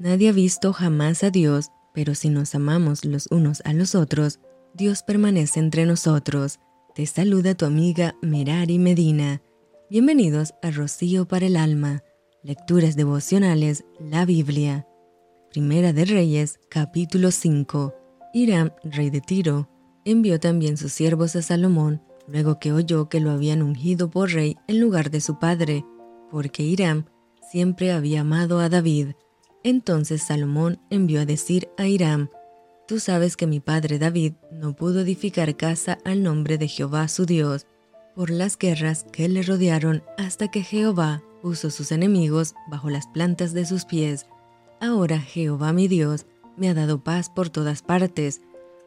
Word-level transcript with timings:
Nadie 0.00 0.30
ha 0.30 0.32
visto 0.32 0.72
jamás 0.72 1.22
a 1.24 1.30
Dios, 1.30 1.72
pero 1.92 2.14
si 2.14 2.30
nos 2.30 2.54
amamos 2.54 3.04
los 3.04 3.26
unos 3.30 3.60
a 3.66 3.74
los 3.74 3.94
otros, 3.94 4.40
Dios 4.72 5.02
permanece 5.02 5.60
entre 5.60 5.84
nosotros. 5.84 6.58
Te 6.94 7.04
saluda 7.04 7.54
tu 7.54 7.66
amiga 7.66 8.16
Merari 8.22 8.78
Medina. 8.78 9.42
Bienvenidos 9.90 10.54
a 10.62 10.70
Rocío 10.70 11.28
para 11.28 11.44
el 11.44 11.56
Alma. 11.58 12.02
Lecturas 12.42 12.96
devocionales, 12.96 13.84
la 13.98 14.24
Biblia. 14.24 14.86
Primera 15.50 15.92
de 15.92 16.06
Reyes, 16.06 16.58
capítulo 16.70 17.30
5. 17.30 17.94
Hiram, 18.32 18.70
rey 18.82 19.10
de 19.10 19.20
Tiro, 19.20 19.68
envió 20.06 20.40
también 20.40 20.78
sus 20.78 20.94
siervos 20.94 21.36
a 21.36 21.42
Salomón, 21.42 22.02
luego 22.26 22.58
que 22.58 22.72
oyó 22.72 23.10
que 23.10 23.20
lo 23.20 23.32
habían 23.32 23.60
ungido 23.60 24.08
por 24.08 24.30
rey 24.30 24.56
en 24.66 24.80
lugar 24.80 25.10
de 25.10 25.20
su 25.20 25.38
padre, 25.38 25.84
porque 26.30 26.62
Hiram 26.62 27.04
siempre 27.50 27.92
había 27.92 28.22
amado 28.22 28.60
a 28.60 28.70
David. 28.70 29.08
Entonces 29.62 30.22
Salomón 30.22 30.80
envió 30.90 31.20
a 31.20 31.26
decir 31.26 31.68
a 31.76 31.86
Hiram, 31.86 32.30
Tú 32.90 32.98
sabes 32.98 33.36
que 33.36 33.46
mi 33.46 33.60
padre 33.60 34.00
David 34.00 34.32
no 34.50 34.74
pudo 34.74 35.02
edificar 35.02 35.56
casa 35.56 35.98
al 36.04 36.24
nombre 36.24 36.58
de 36.58 36.66
Jehová 36.66 37.06
su 37.06 37.24
Dios, 37.24 37.66
por 38.16 38.30
las 38.30 38.58
guerras 38.58 39.06
que 39.12 39.28
le 39.28 39.42
rodearon 39.42 40.02
hasta 40.18 40.48
que 40.48 40.62
Jehová 40.62 41.22
puso 41.40 41.70
sus 41.70 41.92
enemigos 41.92 42.54
bajo 42.68 42.90
las 42.90 43.06
plantas 43.06 43.52
de 43.52 43.64
sus 43.64 43.84
pies. 43.84 44.26
Ahora 44.80 45.20
Jehová 45.20 45.72
mi 45.72 45.86
Dios 45.86 46.26
me 46.56 46.68
ha 46.68 46.74
dado 46.74 47.04
paz 47.04 47.30
por 47.30 47.48
todas 47.48 47.82
partes, 47.82 48.40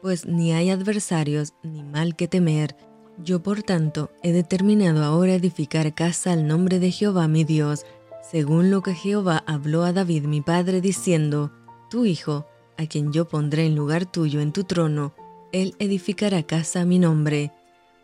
pues 0.00 0.24
ni 0.24 0.52
hay 0.52 0.70
adversarios 0.70 1.52
ni 1.62 1.82
mal 1.82 2.16
que 2.16 2.26
temer. 2.26 2.76
Yo 3.22 3.42
por 3.42 3.62
tanto 3.62 4.10
he 4.22 4.32
determinado 4.32 5.04
ahora 5.04 5.34
edificar 5.34 5.94
casa 5.94 6.32
al 6.32 6.46
nombre 6.46 6.78
de 6.78 6.90
Jehová 6.90 7.28
mi 7.28 7.44
Dios, 7.44 7.84
según 8.30 8.70
lo 8.70 8.80
que 8.82 8.94
Jehová 8.94 9.42
habló 9.46 9.82
a 9.82 9.92
David 9.92 10.24
mi 10.24 10.40
padre, 10.40 10.80
diciendo, 10.80 11.50
Tu 11.90 12.04
hijo, 12.04 12.46
a 12.76 12.86
quien 12.86 13.12
yo 13.12 13.26
pondré 13.26 13.66
en 13.66 13.74
lugar 13.74 14.06
tuyo 14.06 14.40
en 14.40 14.52
tu 14.52 14.64
trono, 14.64 15.14
él 15.52 15.74
edificará 15.80 16.44
casa 16.44 16.82
a 16.82 16.84
mi 16.84 16.98
nombre. 16.98 17.50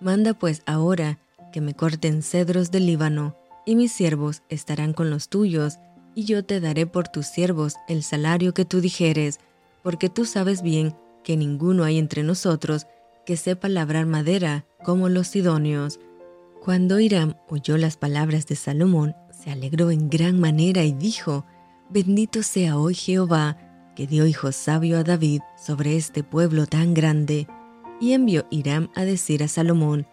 Manda 0.00 0.34
pues 0.34 0.62
ahora 0.66 1.18
que 1.52 1.60
me 1.60 1.74
corten 1.74 2.22
cedros 2.22 2.70
del 2.72 2.86
Líbano, 2.86 3.36
y 3.64 3.76
mis 3.76 3.92
siervos 3.92 4.42
estarán 4.48 4.92
con 4.92 5.10
los 5.10 5.28
tuyos, 5.28 5.78
y 6.14 6.24
yo 6.24 6.44
te 6.44 6.60
daré 6.60 6.86
por 6.86 7.08
tus 7.08 7.26
siervos 7.26 7.74
el 7.88 8.02
salario 8.02 8.52
que 8.52 8.64
tú 8.64 8.80
dijeres, 8.80 9.38
porque 9.82 10.08
tú 10.08 10.24
sabes 10.24 10.62
bien 10.62 10.96
que 11.22 11.36
ninguno 11.36 11.84
hay 11.84 11.98
entre 11.98 12.24
nosotros 12.24 12.86
que 13.24 13.36
sepa 13.36 13.68
labrar 13.68 14.06
madera 14.06 14.64
como 14.84 15.08
los 15.08 15.28
sidonios. 15.28 16.00
Cuando 16.64 16.98
Hiram 16.98 17.34
oyó 17.48 17.76
las 17.76 17.96
palabras 17.96 18.46
de 18.46 18.56
Salomón, 18.56 19.14
se 19.36 19.50
alegró 19.50 19.90
en 19.90 20.08
gran 20.08 20.40
manera 20.40 20.84
y 20.84 20.92
dijo, 20.92 21.44
Bendito 21.88 22.42
sea 22.42 22.78
hoy 22.78 22.94
Jehová, 22.94 23.56
que 23.94 24.06
dio 24.06 24.26
hijo 24.26 24.50
sabio 24.52 24.98
a 24.98 25.04
David 25.04 25.40
sobre 25.56 25.96
este 25.96 26.24
pueblo 26.24 26.66
tan 26.66 26.94
grande. 26.94 27.46
Y 28.00 28.12
envió 28.12 28.46
Hiram 28.50 28.90
a 28.94 29.04
decir 29.04 29.42
a 29.42 29.48
Salomón, 29.48 30.06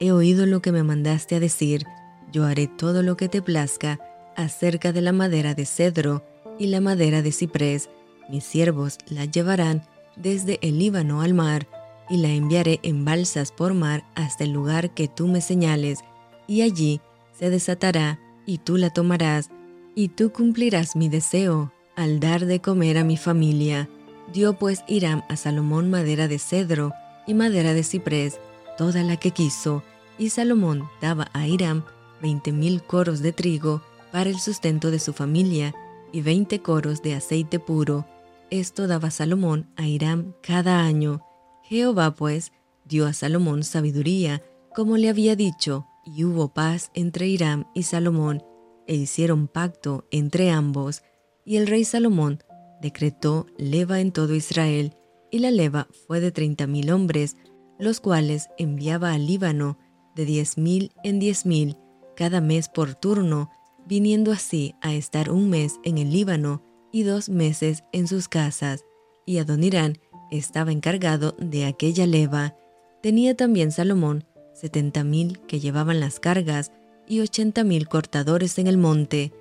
He 0.00 0.12
oído 0.12 0.46
lo 0.46 0.62
que 0.62 0.72
me 0.72 0.82
mandaste 0.82 1.34
a 1.34 1.40
decir, 1.40 1.84
yo 2.32 2.44
haré 2.44 2.68
todo 2.68 3.02
lo 3.02 3.16
que 3.16 3.28
te 3.28 3.42
plazca 3.42 3.98
acerca 4.36 4.92
de 4.92 5.00
la 5.00 5.12
madera 5.12 5.54
de 5.54 5.66
cedro 5.66 6.24
y 6.58 6.68
la 6.68 6.80
madera 6.80 7.20
de 7.20 7.32
ciprés. 7.32 7.90
Mis 8.28 8.44
siervos 8.44 8.98
la 9.08 9.24
llevarán 9.24 9.82
desde 10.16 10.58
el 10.62 10.78
Líbano 10.78 11.20
al 11.20 11.34
mar, 11.34 11.66
y 12.10 12.16
la 12.18 12.28
enviaré 12.28 12.80
en 12.82 13.04
balsas 13.04 13.52
por 13.52 13.74
mar 13.74 14.04
hasta 14.14 14.44
el 14.44 14.52
lugar 14.52 14.94
que 14.94 15.08
tú 15.08 15.26
me 15.26 15.40
señales, 15.40 15.98
y 16.46 16.62
allí 16.62 17.00
se 17.38 17.50
desatará 17.50 18.18
y 18.48 18.56
tú 18.56 18.78
la 18.78 18.88
tomarás, 18.88 19.50
y 19.94 20.08
tú 20.08 20.32
cumplirás 20.32 20.96
mi 20.96 21.10
deseo 21.10 21.70
al 21.96 22.18
dar 22.18 22.46
de 22.46 22.60
comer 22.60 22.96
a 22.96 23.04
mi 23.04 23.18
familia. 23.18 23.90
Dio 24.32 24.54
pues 24.54 24.84
Hiram 24.88 25.22
a 25.28 25.36
Salomón 25.36 25.90
madera 25.90 26.28
de 26.28 26.38
cedro 26.38 26.94
y 27.26 27.34
madera 27.34 27.74
de 27.74 27.82
ciprés, 27.82 28.40
toda 28.78 29.02
la 29.02 29.18
que 29.18 29.32
quiso, 29.32 29.82
y 30.18 30.30
Salomón 30.30 30.88
daba 31.02 31.28
a 31.34 31.46
Hiram 31.46 31.84
veinte 32.22 32.50
mil 32.50 32.82
coros 32.82 33.20
de 33.20 33.32
trigo 33.32 33.82
para 34.12 34.30
el 34.30 34.40
sustento 34.40 34.90
de 34.90 34.98
su 34.98 35.12
familia 35.12 35.74
y 36.10 36.22
veinte 36.22 36.60
coros 36.60 37.02
de 37.02 37.16
aceite 37.16 37.58
puro. 37.58 38.06
Esto 38.48 38.86
daba 38.86 39.10
Salomón 39.10 39.68
a 39.76 39.86
Hiram 39.86 40.32
cada 40.42 40.80
año. 40.80 41.20
Jehová 41.64 42.14
pues 42.14 42.52
dio 42.86 43.06
a 43.06 43.12
Salomón 43.12 43.62
sabiduría, 43.62 44.42
como 44.74 44.96
le 44.96 45.10
había 45.10 45.36
dicho, 45.36 45.86
y 46.16 46.24
hubo 46.24 46.52
paz 46.52 46.90
entre 46.94 47.28
Hiram 47.28 47.66
y 47.74 47.82
Salomón, 47.82 48.42
e 48.86 48.94
hicieron 48.94 49.48
pacto 49.48 50.06
entre 50.10 50.50
ambos, 50.50 51.02
y 51.44 51.56
el 51.56 51.66
rey 51.66 51.84
Salomón 51.84 52.42
decretó 52.80 53.46
leva 53.56 54.00
en 54.00 54.12
todo 54.12 54.34
Israel, 54.34 54.94
y 55.30 55.40
la 55.40 55.50
leva 55.50 55.88
fue 56.06 56.20
de 56.20 56.32
treinta 56.32 56.66
mil 56.66 56.90
hombres, 56.90 57.36
los 57.78 58.00
cuales 58.00 58.48
enviaba 58.56 59.12
al 59.12 59.26
Líbano 59.26 59.78
de 60.14 60.24
diez 60.24 60.56
mil 60.56 60.92
en 61.04 61.18
diez 61.18 61.44
mil, 61.44 61.76
cada 62.16 62.40
mes 62.40 62.68
por 62.68 62.94
turno, 62.94 63.50
viniendo 63.86 64.32
así 64.32 64.74
a 64.80 64.94
estar 64.94 65.30
un 65.30 65.50
mes 65.50 65.78
en 65.84 65.98
el 65.98 66.12
Líbano 66.12 66.62
y 66.92 67.02
dos 67.02 67.28
meses 67.28 67.84
en 67.92 68.08
sus 68.08 68.28
casas, 68.28 68.84
y 69.26 69.38
Adonirán 69.38 69.98
estaba 70.30 70.72
encargado 70.72 71.36
de 71.38 71.66
aquella 71.66 72.06
leva. 72.06 72.56
Tenía 73.02 73.36
también 73.36 73.70
Salomón 73.70 74.24
setenta 74.58 75.04
mil 75.04 75.38
que 75.46 75.60
llevaban 75.60 76.00
las 76.00 76.20
cargas 76.20 76.72
y 77.06 77.20
ochenta 77.20 77.64
mil 77.64 77.88
cortadores 77.88 78.58
en 78.58 78.66
el 78.66 78.76
monte, 78.76 79.32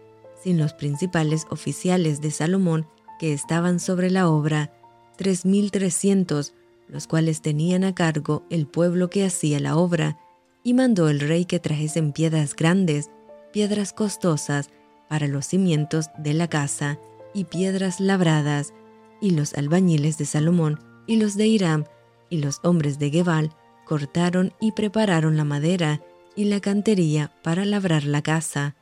sin 0.43 0.57
los 0.57 0.73
principales 0.73 1.45
oficiales 1.49 2.21
de 2.21 2.31
Salomón 2.31 2.87
que 3.19 3.33
estaban 3.33 3.79
sobre 3.79 4.11
la 4.11 4.29
obra, 4.29 4.71
tres 5.17 5.45
mil 5.45 5.71
trescientos, 5.71 6.53
los 6.87 7.07
cuales 7.07 7.41
tenían 7.41 7.83
a 7.83 7.95
cargo 7.95 8.45
el 8.49 8.67
pueblo 8.67 9.09
que 9.09 9.25
hacía 9.25 9.59
la 9.59 9.75
obra, 9.75 10.19
y 10.63 10.73
mandó 10.73 11.09
el 11.09 11.19
rey 11.19 11.45
que 11.45 11.59
trajesen 11.59 12.11
piedras 12.11 12.55
grandes, 12.55 13.09
piedras 13.51 13.93
costosas, 13.93 14.69
para 15.09 15.27
los 15.27 15.45
cimientos 15.45 16.09
de 16.17 16.33
la 16.33 16.47
casa, 16.47 16.99
y 17.33 17.45
piedras 17.45 17.99
labradas, 17.99 18.73
y 19.21 19.31
los 19.31 19.53
albañiles 19.53 20.17
de 20.17 20.25
Salomón, 20.25 20.79
y 21.07 21.15
los 21.15 21.35
de 21.35 21.47
Hiram, 21.47 21.85
y 22.29 22.37
los 22.37 22.59
hombres 22.63 22.99
de 22.99 23.09
Gebal, 23.09 23.51
cortaron 23.87 24.53
y 24.59 24.73
prepararon 24.73 25.37
la 25.37 25.45
madera 25.45 26.01
y 26.35 26.45
la 26.45 26.59
cantería 26.59 27.31
para 27.41 27.65
labrar 27.65 28.03
la 28.03 28.21
casa. 28.21 28.75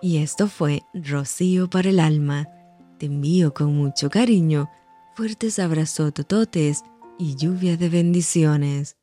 Y 0.00 0.18
esto 0.18 0.48
fue 0.48 0.82
Rocío 0.92 1.68
para 1.68 1.88
el 1.88 1.98
alma. 1.98 2.46
Te 2.98 3.06
envío 3.06 3.54
con 3.54 3.74
mucho 3.74 4.10
cariño, 4.10 4.70
fuertes 5.16 5.58
abrazos 5.58 6.12
tototes 6.12 6.82
y 7.18 7.34
lluvia 7.36 7.76
de 7.76 7.88
bendiciones. 7.88 8.96